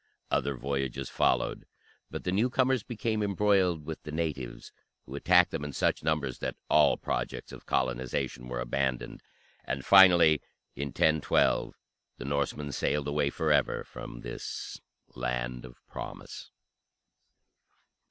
Other 0.31 0.55
voyages 0.57 1.09
followed, 1.11 1.67
but 2.09 2.23
the 2.23 2.31
newcomers 2.31 2.81
became 2.81 3.21
embroiled 3.21 3.85
with 3.85 4.01
the 4.01 4.11
natives, 4.11 4.71
who 5.05 5.13
attacked 5.13 5.51
them 5.51 5.63
in 5.63 5.73
such 5.73 6.01
numbers 6.01 6.39
that 6.39 6.55
all 6.71 6.97
projects 6.97 7.51
of 7.51 7.67
colonization 7.67 8.47
were 8.47 8.59
abandoned; 8.59 9.21
and 9.63 9.85
finally, 9.85 10.41
in 10.75 10.87
1012, 10.87 11.75
the 12.17 12.25
Norsemen 12.25 12.71
sailed 12.71 13.07
away 13.07 13.29
forever 13.29 13.83
from 13.83 14.21
this 14.21 14.81
land 15.09 15.65
of 15.65 15.77
promise. 15.87 16.49